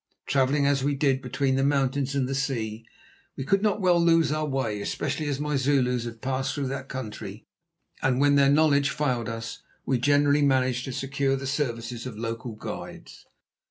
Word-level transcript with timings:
Travelling 0.25 0.65
as 0.65 0.83
we 0.83 0.95
did, 0.95 1.21
between 1.21 1.57
the 1.57 1.63
mountains 1.63 2.15
and 2.15 2.27
the 2.27 2.33
sea, 2.33 2.83
we 3.37 3.43
could 3.43 3.61
not 3.61 3.81
well 3.81 4.01
lose 4.01 4.31
our 4.31 4.47
way, 4.47 4.81
especially 4.81 5.27
as 5.27 5.39
my 5.39 5.55
Zulus 5.55 6.05
had 6.05 6.21
passed 6.23 6.55
through 6.55 6.69
that 6.69 6.89
country; 6.89 7.45
and 8.01 8.19
when 8.19 8.33
their 8.33 8.49
knowledge 8.49 8.89
failed 8.89 9.29
us, 9.29 9.61
we 9.85 9.99
generally 9.99 10.41
managed 10.41 10.85
to 10.85 10.91
secure 10.91 11.35
the 11.35 11.45
services 11.45 12.07
of 12.07 12.17
local 12.17 12.53
guides. 12.53 13.27